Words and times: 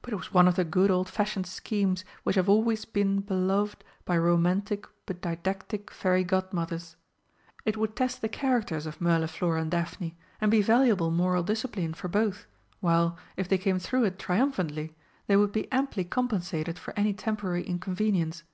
But 0.00 0.14
it 0.14 0.16
was 0.16 0.32
one 0.32 0.48
of 0.48 0.56
the 0.56 0.64
good 0.64 0.90
old 0.90 1.10
fashioned 1.10 1.46
schemes 1.46 2.06
which 2.22 2.36
have 2.36 2.48
always 2.48 2.86
been 2.86 3.20
beloved 3.20 3.84
by 4.06 4.16
romantic 4.16 4.86
but 5.04 5.20
didactic 5.20 5.90
Fairy 5.90 6.24
Godmothers. 6.24 6.96
It 7.66 7.76
would 7.76 7.94
test 7.94 8.22
the 8.22 8.30
characters 8.30 8.86
of 8.86 8.98
Mirliflor 8.98 9.58
and 9.60 9.70
Daphne, 9.70 10.16
and 10.40 10.50
be 10.50 10.62
valuable 10.62 11.10
moral 11.10 11.42
discipline 11.42 11.92
for 11.92 12.08
both, 12.08 12.46
while, 12.80 13.18
if 13.36 13.46
they 13.46 13.58
came 13.58 13.78
through 13.78 14.04
it 14.04 14.18
triumphantly, 14.18 14.96
they 15.26 15.36
would 15.36 15.52
be 15.52 15.70
amply 15.70 16.04
compensated 16.04 16.78
for 16.78 16.98
any 16.98 17.12
temporary 17.12 17.62
inconvenience. 17.62 18.44